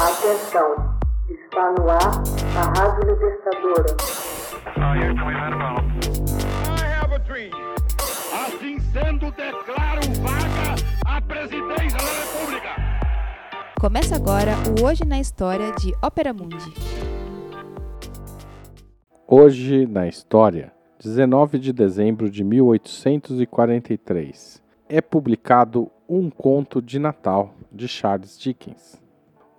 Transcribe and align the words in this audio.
Atenção, 0.00 0.96
está 1.28 1.72
no 1.72 1.90
ar 1.90 2.22
a 2.56 2.62
Rádio 2.78 3.10
Libertadora. 3.10 3.96
Assim 8.32 8.78
sendo, 8.92 9.32
declaro 9.32 10.02
vaga 10.22 10.76
a 11.04 11.20
presidência 11.20 11.98
da 11.98 12.12
República. 12.22 12.76
Começa 13.80 14.14
agora 14.14 14.52
o 14.68 14.84
Hoje 14.86 15.04
na 15.04 15.18
História 15.18 15.72
de 15.72 15.92
Ópera 16.00 16.32
Mundi. 16.32 16.72
Hoje 19.26 19.84
na 19.84 20.06
História, 20.06 20.72
19 21.00 21.58
de 21.58 21.72
dezembro 21.72 22.30
de 22.30 22.44
1843, 22.44 24.62
é 24.88 25.00
publicado 25.00 25.90
Um 26.08 26.30
Conto 26.30 26.80
de 26.80 27.00
Natal 27.00 27.52
de 27.72 27.88
Charles 27.88 28.38
Dickens. 28.38 29.07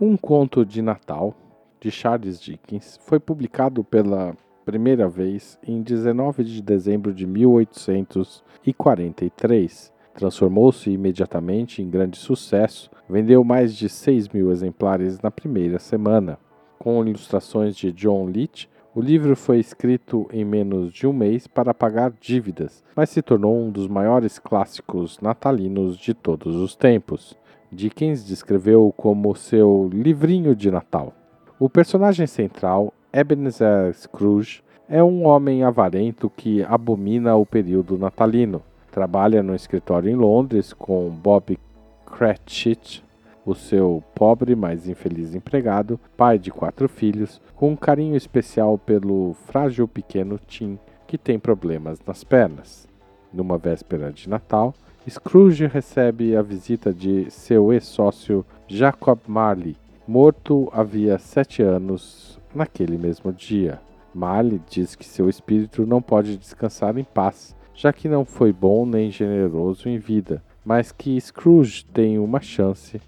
Um 0.00 0.16
Conto 0.16 0.64
de 0.64 0.80
Natal, 0.80 1.34
de 1.80 1.90
Charles 1.90 2.40
Dickens, 2.40 3.00
foi 3.02 3.18
publicado 3.18 3.82
pela 3.82 4.32
primeira 4.64 5.08
vez 5.08 5.58
em 5.60 5.82
19 5.82 6.44
de 6.44 6.62
dezembro 6.62 7.12
de 7.12 7.26
1843. 7.26 9.92
Transformou-se 10.14 10.88
imediatamente 10.88 11.82
em 11.82 11.90
grande 11.90 12.16
sucesso, 12.16 12.88
vendeu 13.10 13.42
mais 13.42 13.74
de 13.74 13.88
6 13.88 14.28
mil 14.28 14.52
exemplares 14.52 15.20
na 15.20 15.32
primeira 15.32 15.80
semana. 15.80 16.38
Com 16.78 17.04
ilustrações 17.04 17.74
de 17.74 17.90
John 17.90 18.26
Leach, 18.26 18.70
o 18.94 19.00
livro 19.00 19.34
foi 19.34 19.58
escrito 19.58 20.28
em 20.32 20.44
menos 20.44 20.92
de 20.92 21.08
um 21.08 21.12
mês 21.12 21.48
para 21.48 21.74
pagar 21.74 22.12
dívidas, 22.20 22.84
mas 22.94 23.10
se 23.10 23.20
tornou 23.20 23.58
um 23.58 23.72
dos 23.72 23.88
maiores 23.88 24.38
clássicos 24.38 25.18
natalinos 25.20 25.98
de 25.98 26.14
todos 26.14 26.54
os 26.54 26.76
tempos. 26.76 27.36
Dickens 27.70 28.24
descreveu 28.24 28.92
como 28.96 29.34
seu 29.34 29.90
livrinho 29.92 30.56
de 30.56 30.70
Natal. 30.70 31.12
O 31.58 31.68
personagem 31.68 32.26
central, 32.26 32.94
Ebenezer 33.12 33.92
Scrooge, 33.94 34.62
é 34.88 35.02
um 35.02 35.26
homem 35.26 35.62
avarento 35.62 36.30
que 36.30 36.62
abomina 36.64 37.36
o 37.36 37.44
período 37.44 37.98
natalino. 37.98 38.62
Trabalha 38.90 39.42
no 39.42 39.54
escritório 39.54 40.10
em 40.10 40.14
Londres 40.14 40.72
com 40.72 41.10
Bob 41.10 41.58
Cratchit, 42.06 43.04
o 43.44 43.54
seu 43.54 44.02
pobre, 44.14 44.54
mas 44.54 44.88
infeliz 44.88 45.34
empregado, 45.34 46.00
pai 46.16 46.38
de 46.38 46.50
quatro 46.50 46.88
filhos, 46.88 47.40
com 47.54 47.70
um 47.70 47.76
carinho 47.76 48.16
especial 48.16 48.78
pelo 48.78 49.34
frágil 49.46 49.86
pequeno 49.86 50.38
Tim, 50.38 50.78
que 51.06 51.18
tem 51.18 51.38
problemas 51.38 51.98
nas 52.06 52.24
pernas. 52.24 52.88
Numa 53.32 53.58
véspera 53.58 54.10
de 54.10 54.28
Natal, 54.28 54.74
Scrooge 55.08 55.66
recebe 55.66 56.36
a 56.36 56.42
visita 56.42 56.92
de 56.92 57.30
seu 57.30 57.72
ex-sócio 57.72 58.44
Jacob 58.66 59.18
Marley, 59.26 59.74
morto 60.06 60.68
havia 60.72 61.18
sete 61.18 61.62
anos 61.62 62.38
naquele 62.54 62.98
mesmo 62.98 63.32
dia. 63.32 63.80
Marley 64.14 64.60
diz 64.68 64.94
que 64.94 65.06
seu 65.06 65.28
espírito 65.28 65.86
não 65.86 66.02
pode 66.02 66.36
descansar 66.36 66.98
em 66.98 67.04
paz, 67.04 67.56
já 67.74 67.92
que 67.92 68.08
não 68.08 68.24
foi 68.24 68.52
bom 68.52 68.84
nem 68.84 69.10
generoso 69.10 69.88
em 69.88 69.96
vida, 69.96 70.42
mas 70.64 70.92
que 70.92 71.18
Scrooge 71.18 71.86
tem 71.86 72.18
uma 72.18 72.40
chance 72.40 73.00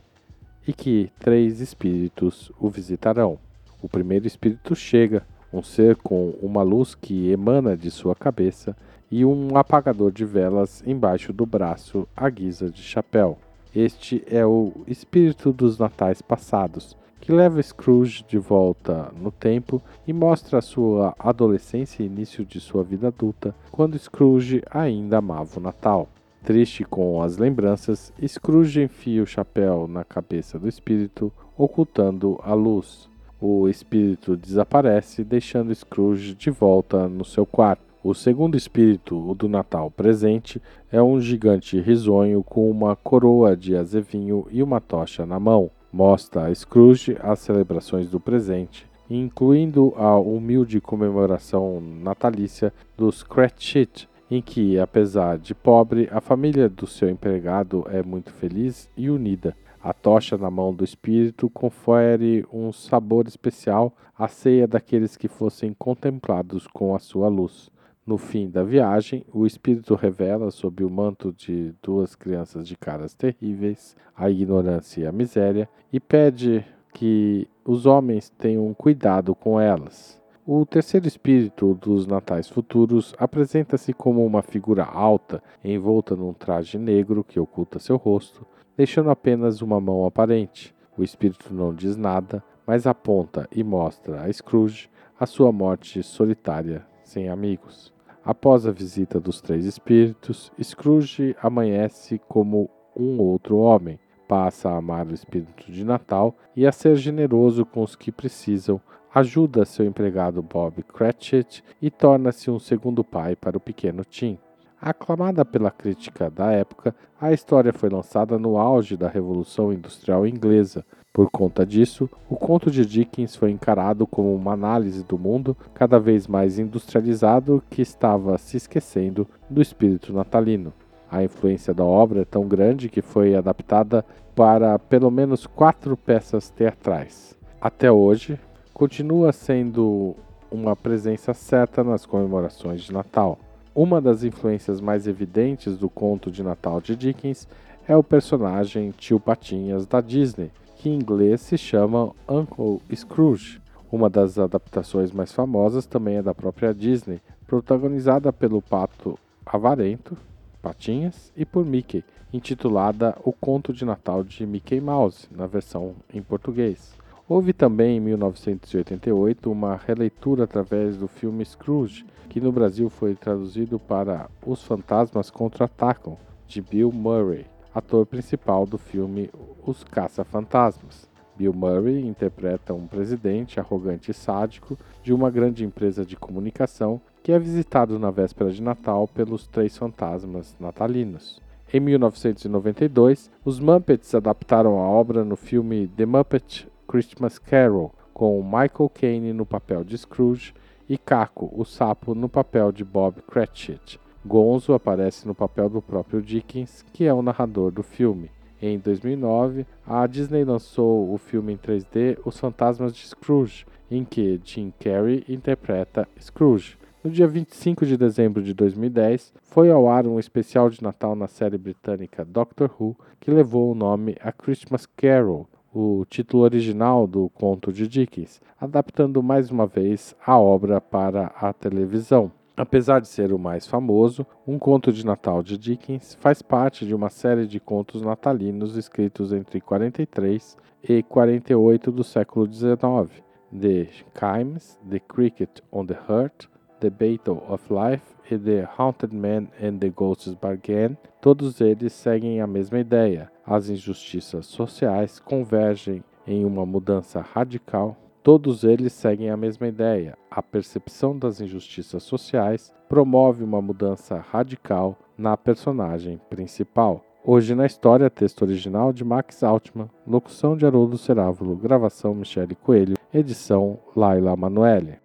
e 0.66 0.72
que 0.72 1.10
três 1.18 1.60
espíritos 1.60 2.50
o 2.58 2.70
visitarão. 2.70 3.38
O 3.82 3.88
primeiro 3.88 4.26
espírito 4.26 4.74
chega, 4.74 5.26
um 5.52 5.62
ser 5.62 5.96
com 5.96 6.30
uma 6.40 6.62
luz 6.62 6.94
que 6.94 7.30
emana 7.30 7.76
de 7.76 7.90
sua 7.90 8.14
cabeça 8.14 8.76
e 9.11 9.25
um 9.25 9.56
apagador 9.56 10.12
de 10.12 10.25
velas 10.25 10.83
embaixo 10.86 11.33
do 11.33 11.44
braço 11.44 12.06
à 12.16 12.30
guisa 12.30 12.70
de 12.70 12.83
chapéu. 12.83 13.39
Este 13.75 14.22
é 14.27 14.44
o 14.44 14.72
espírito 14.86 15.53
dos 15.53 15.78
natais 15.78 16.22
passados, 16.22 16.97
que 17.20 17.33
leva 17.33 17.62
Scrooge 17.62 18.25
de 18.27 18.38
volta 18.38 19.12
no 19.20 19.31
tempo 19.31 19.83
e 20.06 20.12
mostra 20.12 20.61
sua 20.61 21.14
adolescência 21.19 22.03
e 22.03 22.06
início 22.06 22.44
de 22.44 22.58
sua 22.61 22.83
vida 22.83 23.08
adulta, 23.08 23.55
quando 23.70 23.98
Scrooge 23.98 24.62
ainda 24.70 25.19
amava 25.19 25.59
o 25.59 25.62
Natal. 25.62 26.09
Triste 26.43 26.84
com 26.84 27.22
as 27.22 27.37
lembranças, 27.37 28.12
Scrooge 28.26 28.82
enfia 28.82 29.22
o 29.22 29.26
chapéu 29.26 29.87
na 29.87 30.04
cabeça 30.04 30.59
do 30.59 30.66
espírito, 30.66 31.31
ocultando 31.56 32.41
a 32.43 32.54
luz. 32.54 33.10
O 33.38 33.69
espírito 33.69 34.37
desaparece, 34.37 35.22
deixando 35.22 35.75
Scrooge 35.75 36.34
de 36.34 36.50
volta 36.50 37.09
no 37.09 37.25
seu 37.25 37.44
quarto. 37.44 37.89
O 38.03 38.15
segundo 38.15 38.56
espírito, 38.56 39.15
o 39.15 39.34
do 39.34 39.47
Natal 39.47 39.91
presente, 39.91 40.59
é 40.91 41.03
um 41.03 41.21
gigante 41.21 41.78
risonho 41.78 42.43
com 42.43 42.71
uma 42.71 42.97
coroa 42.97 43.55
de 43.55 43.77
azevinho 43.77 44.47
e 44.50 44.62
uma 44.62 44.81
tocha 44.81 45.27
na 45.27 45.38
mão. 45.38 45.71
Mostra 45.93 46.47
a 46.47 46.55
Scrooge 46.55 47.19
as 47.21 47.41
celebrações 47.41 48.09
do 48.09 48.19
presente, 48.19 48.87
incluindo 49.11 49.93
a 49.99 50.16
humilde 50.19 50.81
comemoração 50.81 51.78
natalícia 51.78 52.72
dos 52.97 53.22
Cratchit, 53.22 54.09
em 54.31 54.41
que, 54.41 54.78
apesar 54.78 55.37
de 55.37 55.55
pobre, 55.55 56.09
a 56.11 56.22
família 56.22 56.71
do 56.71 56.87
seu 56.87 57.11
empregado 57.11 57.84
é 57.91 58.03
muito 58.03 58.32
feliz 58.32 58.88
e 58.97 59.11
unida. 59.11 59.55
A 59.82 59.93
tocha 59.93 60.38
na 60.38 60.50
mão 60.50 60.72
do 60.72 60.84
espírito 60.84 61.50
confere 61.50 62.47
um 62.50 62.72
sabor 62.72 63.28
especial 63.28 63.94
à 64.19 64.27
ceia 64.27 64.67
daqueles 64.67 65.19
que 65.19 65.28
fossem 65.28 65.75
contemplados 65.78 66.67
com 66.67 66.94
a 66.94 66.99
sua 66.99 67.28
luz. 67.28 67.71
No 68.06 68.16
fim 68.16 68.49
da 68.49 68.65
viagem, 68.65 69.25
o 69.33 69.47
espírito 69.47 69.94
revela, 69.94 70.50
sob 70.50 70.83
o 70.83 70.91
manto 70.91 71.33
de 71.33 71.75
duas 71.83 72.15
crianças 72.15 72.66
de 72.66 72.77
caras 72.77 73.15
terríveis, 73.15 73.97
a 74.16 74.31
ignorância 74.31 75.03
e 75.03 75.06
a 75.06 75.12
miséria, 75.12 75.69
e 75.93 76.00
pede 76.00 76.65
que 76.93 77.47
os 77.65 77.87
homens 77.87 78.31
tenham 78.31 78.72
cuidado 78.75 79.34
com 79.34 79.61
elas. 79.61 80.21
O 80.47 80.66
terceiro 80.66 81.06
espírito 81.06 81.75
dos 81.75 82.06
natais 82.06 82.49
futuros 82.49 83.15
apresenta-se 83.19 83.93
como 83.93 84.25
uma 84.25 84.43
figura 84.43 84.84
alta, 84.84 85.43
envolta 85.62 86.17
num 86.17 86.32
traje 86.32 86.78
negro 86.78 87.22
que 87.22 87.38
oculta 87.38 87.78
seu 87.78 87.97
rosto, 87.97 88.44
deixando 88.77 89.11
apenas 89.11 89.62
uma 89.62 89.81
mão 89.81 90.05
aparente. 90.06 90.75
O 90.97 91.05
espírito 91.05 91.55
não 91.55 91.72
diz 91.72 91.97
nada, 91.97 92.43
mas 92.67 92.87
aponta 92.87 93.49
e 93.53 93.62
mostra 93.62 94.22
a 94.22 94.32
Scrooge 94.32 94.88
a 95.19 95.27
sua 95.27 95.53
morte 95.53 96.03
solitária, 96.03 96.84
sem 97.10 97.28
amigos. 97.28 97.93
Após 98.25 98.66
a 98.66 98.71
visita 98.71 99.19
dos 99.19 99.41
três 99.41 99.65
espíritos, 99.65 100.53
Scrooge 100.62 101.34
amanhece 101.43 102.21
como 102.28 102.71
um 102.97 103.19
outro 103.21 103.56
homem, 103.56 103.98
passa 104.28 104.69
a 104.69 104.76
amar 104.76 105.06
o 105.09 105.15
espírito 105.15 105.72
de 105.72 105.84
Natal 105.84 106.37
e 106.54 106.66
a 106.66 106.70
ser 106.70 106.94
generoso 106.94 107.66
com 107.66 107.82
os 107.82 107.97
que 107.97 108.12
precisam, 108.12 108.81
ajuda 109.12 109.65
seu 109.65 109.84
empregado 109.84 110.41
Bob 110.41 110.82
Cratchit 110.84 111.65
e 111.82 111.91
torna-se 111.91 112.49
um 112.49 112.60
segundo 112.60 113.03
pai 113.03 113.34
para 113.34 113.56
o 113.56 113.60
pequeno 113.60 114.04
Tim. 114.04 114.38
Aclamada 114.81 115.44
pela 115.44 115.70
crítica 115.70 116.31
da 116.31 116.53
época, 116.53 116.94
a 117.20 117.32
história 117.32 117.72
foi 117.72 117.91
lançada 117.91 118.38
no 118.38 118.56
auge 118.56 118.97
da 118.97 119.09
Revolução 119.09 119.72
Industrial 119.72 120.26
Inglesa. 120.26 120.87
Por 121.12 121.28
conta 121.28 121.66
disso, 121.66 122.09
o 122.28 122.37
conto 122.37 122.71
de 122.71 122.87
Dickens 122.87 123.34
foi 123.34 123.50
encarado 123.50 124.06
como 124.06 124.32
uma 124.32 124.53
análise 124.53 125.03
do 125.03 125.19
mundo 125.19 125.56
cada 125.75 125.98
vez 125.98 126.28
mais 126.28 126.56
industrializado 126.56 127.60
que 127.69 127.82
estava 127.82 128.38
se 128.38 128.56
esquecendo 128.56 129.26
do 129.49 129.60
espírito 129.60 130.12
natalino. 130.12 130.72
A 131.10 131.25
influência 131.25 131.75
da 131.75 131.82
obra 131.82 132.20
é 132.20 132.25
tão 132.25 132.47
grande 132.47 132.88
que 132.88 133.03
foi 133.03 133.34
adaptada 133.34 134.04
para 134.37 134.78
pelo 134.78 135.10
menos 135.10 135.49
quatro 135.49 135.97
peças 135.97 136.49
teatrais. 136.49 137.37
Até 137.60 137.91
hoje, 137.91 138.38
continua 138.72 139.32
sendo 139.32 140.15
uma 140.49 140.76
presença 140.76 141.34
certa 141.34 141.82
nas 141.82 142.06
comemorações 142.06 142.82
de 142.82 142.93
Natal. 142.93 143.37
Uma 143.75 144.00
das 144.00 144.22
influências 144.22 144.81
mais 144.81 145.09
evidentes 145.09 145.76
do 145.76 145.88
conto 145.88 146.31
de 146.31 146.44
Natal 146.44 146.81
de 146.81 146.94
Dickens 146.94 147.49
é 147.88 147.97
o 147.97 148.04
personagem 148.04 148.93
Tio 148.93 149.19
Patinhas 149.19 149.87
da 149.87 150.00
Disney, 150.00 150.53
que 150.80 150.88
em 150.88 150.94
inglês 150.94 151.42
se 151.42 151.58
chama 151.58 152.10
Uncle 152.26 152.81
Scrooge. 152.96 153.60
Uma 153.93 154.08
das 154.08 154.38
adaptações 154.38 155.12
mais 155.12 155.31
famosas 155.31 155.84
também 155.84 156.16
é 156.16 156.22
da 156.22 156.34
própria 156.34 156.72
Disney, 156.72 157.20
protagonizada 157.46 158.32
pelo 158.32 158.62
pato 158.62 159.19
avarento, 159.44 160.16
Patinhas, 160.62 161.31
e 161.37 161.44
por 161.44 161.66
Mickey, 161.66 162.02
intitulada 162.32 163.14
O 163.22 163.31
Conto 163.31 163.75
de 163.75 163.84
Natal 163.84 164.25
de 164.25 164.46
Mickey 164.46 164.81
Mouse, 164.81 165.28
na 165.31 165.46
versão 165.46 165.96
em 166.14 166.22
português. 166.22 166.94
Houve 167.28 167.52
também 167.52 167.99
em 167.99 168.00
1988 168.00 169.52
uma 169.52 169.76
releitura 169.76 170.44
através 170.44 170.96
do 170.96 171.06
filme 171.06 171.44
Scrooge, 171.44 172.06
que 172.31 172.40
no 172.40 172.50
Brasil 172.50 172.88
foi 172.88 173.14
traduzido 173.14 173.78
para 173.78 174.31
Os 174.46 174.62
Fantasmas 174.62 175.28
Contra-Atacam, 175.28 176.16
de 176.49 176.62
Bill 176.62 176.90
Murray, 176.90 177.44
ator 177.75 178.06
principal 178.06 178.67
do 178.67 178.78
filme 178.78 179.31
Os 179.64 179.84
Caça-Fantasmas. 179.84 181.08
Bill 181.37 181.55
Murray 181.55 182.06
interpreta 182.06 182.75
um 182.75 182.87
presidente 182.87 183.58
arrogante 183.58 184.11
e 184.11 184.14
sádico 184.14 184.76
de 185.02 185.12
uma 185.12 185.31
grande 185.31 185.64
empresa 185.64 186.05
de 186.05 186.17
comunicação 186.17 187.00
que 187.22 187.32
é 187.32 187.38
visitado 187.38 187.99
na 187.99 188.11
véspera 188.11 188.50
de 188.50 188.62
Natal 188.62 189.08
pelos 189.08 189.46
três 189.46 189.76
fantasmas 189.76 190.55
natalinos. 190.61 191.40
Em 191.72 191.81
1992, 191.81 193.31
os 193.44 193.61
Muppets 193.61 194.14
adaptaram 194.14 194.78
a 194.78 194.88
obra 194.88 195.25
no 195.25 195.37
filme 195.37 195.87
The 195.88 196.05
Muppet 196.05 196.69
Christmas 196.87 197.38
Carol, 197.38 197.94
com 198.12 198.43
Michael 198.43 198.90
Caine 198.93 199.32
no 199.32 199.46
papel 199.46 199.84
de 199.84 199.96
Scrooge 199.96 200.52
e 200.88 200.99
Caco, 200.99 201.49
o 201.56 201.64
sapo, 201.64 202.14
no 202.14 202.28
papel 202.28 202.72
de 202.72 202.84
Bob 202.84 203.22
Cratchit. 203.22 204.00
Gonzo 204.25 204.75
aparece 204.75 205.26
no 205.26 205.34
papel 205.34 205.69
do 205.69 205.81
próprio 205.81 206.20
Dickens, 206.20 206.84
que 206.93 207.05
é 207.05 207.14
o 207.14 207.22
narrador 207.22 207.70
do 207.70 207.82
filme. 207.82 208.31
Em 208.61 208.78
2009, 208.78 209.67
a 209.87 210.06
Disney 210.06 210.44
lançou 210.44 211.12
o 211.12 211.17
filme 211.17 211.55
em 211.55 211.56
3D 211.56 212.19
Os 212.25 212.38
Fantasmas 212.38 212.94
de 212.94 213.06
Scrooge, 213.06 213.64
em 213.90 214.05
que 214.05 214.38
Jim 214.44 214.72
Carrey 214.78 215.25
interpreta 215.26 216.06
Scrooge. 216.20 216.76
No 217.02 217.11
dia 217.11 217.26
25 217.26 217.87
de 217.87 217.96
dezembro 217.96 218.43
de 218.43 218.52
2010, 218.52 219.32
foi 219.40 219.70
ao 219.70 219.88
ar 219.88 220.06
um 220.06 220.19
especial 220.19 220.69
de 220.69 220.82
Natal 220.82 221.17
na 221.17 221.26
série 221.26 221.56
britânica 221.56 222.22
Doctor 222.22 222.70
Who, 222.78 222.94
que 223.19 223.31
levou 223.31 223.72
o 223.72 223.75
nome 223.75 224.17
A 224.20 224.31
Christmas 224.31 224.84
Carol, 224.84 225.49
o 225.72 226.05
título 226.05 226.43
original 226.43 227.06
do 227.06 227.31
conto 227.31 227.72
de 227.72 227.88
Dickens, 227.88 228.43
adaptando 228.61 229.22
mais 229.22 229.50
uma 229.50 229.67
vez 229.67 230.14
a 230.26 230.38
obra 230.38 230.78
para 230.78 231.32
a 231.40 231.55
televisão. 231.55 232.31
Apesar 232.60 233.00
de 233.00 233.08
ser 233.08 233.32
o 233.32 233.38
mais 233.38 233.66
famoso, 233.66 234.26
Um 234.46 234.58
Conto 234.58 234.92
de 234.92 235.02
Natal 235.02 235.42
de 235.42 235.56
Dickens 235.56 236.14
faz 236.20 236.42
parte 236.42 236.84
de 236.84 236.94
uma 236.94 237.08
série 237.08 237.46
de 237.46 237.58
contos 237.58 238.02
natalinos 238.02 238.76
escritos 238.76 239.32
entre 239.32 239.62
43 239.62 240.58
e 240.86 241.02
48 241.02 241.90
do 241.90 242.04
século 242.04 242.46
XIX. 242.52 243.22
The 243.50 243.88
Chimes, 244.14 244.78
The 244.86 245.00
Cricket 245.00 245.62
on 245.72 245.86
the 245.86 245.98
Hearth, 246.06 246.50
The 246.80 246.90
Battle 246.90 247.42
of 247.48 247.64
Life 247.72 248.04
e 248.30 248.36
The 248.36 248.68
Haunted 248.76 249.14
Man 249.14 249.48
and 249.58 249.78
the 249.78 249.88
Ghost's 249.88 250.34
Bargain, 250.34 250.98
todos 251.22 251.62
eles 251.62 251.94
seguem 251.94 252.42
a 252.42 252.46
mesma 252.46 252.78
ideia. 252.78 253.32
As 253.46 253.70
injustiças 253.70 254.44
sociais 254.44 255.18
convergem 255.18 256.04
em 256.26 256.44
uma 256.44 256.66
mudança 256.66 257.22
radical 257.22 257.96
Todos 258.31 258.62
eles 258.62 258.93
seguem 258.93 259.29
a 259.29 259.37
mesma 259.37 259.67
ideia. 259.67 260.17
A 260.31 260.41
percepção 260.41 261.19
das 261.19 261.41
injustiças 261.41 262.05
sociais 262.05 262.73
promove 262.88 263.43
uma 263.43 263.61
mudança 263.61 264.25
radical 264.31 264.97
na 265.19 265.37
personagem 265.37 266.21
principal. 266.31 267.05
Hoje 267.25 267.56
na 267.56 267.67
história, 267.67 268.09
texto 268.09 268.43
original 268.43 268.93
de 268.93 269.03
Max 269.03 269.43
Altman, 269.43 269.91
locução 270.06 270.56
de 270.56 270.65
Haroldo 270.65 270.97
Cerávulo, 270.97 271.56
gravação 271.56 272.15
Michele 272.15 272.55
Coelho, 272.55 272.97
edição 273.12 273.81
Laila 273.97 274.37
Manoeli. 274.37 275.00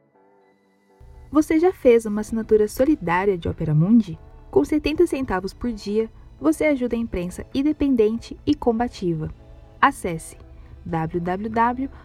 Você 1.31 1.59
já 1.59 1.73
fez 1.73 2.05
uma 2.05 2.21
assinatura 2.21 2.67
solidária 2.67 3.39
de 3.39 3.49
Opera 3.49 3.73
Mundi? 3.73 4.19
Com 4.51 4.63
70 4.63 5.07
centavos 5.07 5.51
por 5.51 5.71
dia, 5.71 6.11
você 6.39 6.65
ajuda 6.65 6.95
a 6.95 6.99
imprensa 6.99 7.43
independente 7.55 8.39
e 8.45 8.53
combativa. 8.53 9.33
Acesse 9.81 10.37
www 10.85 11.89
www.operamundi.com.br 11.89 12.04